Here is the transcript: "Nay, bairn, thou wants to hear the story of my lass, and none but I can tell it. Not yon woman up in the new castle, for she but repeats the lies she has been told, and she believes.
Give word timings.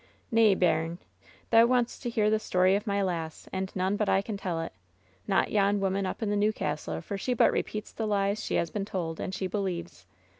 "Nay, 0.31 0.55
bairn, 0.55 0.97
thou 1.51 1.67
wants 1.67 1.99
to 1.99 2.09
hear 2.09 2.31
the 2.31 2.39
story 2.39 2.75
of 2.75 2.87
my 2.87 3.03
lass, 3.03 3.47
and 3.53 3.71
none 3.75 3.97
but 3.97 4.09
I 4.09 4.23
can 4.23 4.35
tell 4.35 4.59
it. 4.61 4.73
Not 5.27 5.51
yon 5.51 5.79
woman 5.79 6.07
up 6.07 6.23
in 6.23 6.31
the 6.31 6.35
new 6.35 6.51
castle, 6.51 7.01
for 7.01 7.19
she 7.19 7.35
but 7.35 7.51
repeats 7.51 7.91
the 7.91 8.07
lies 8.07 8.43
she 8.43 8.55
has 8.55 8.71
been 8.71 8.83
told, 8.83 9.19
and 9.19 9.31
she 9.31 9.45
believes. 9.45 10.07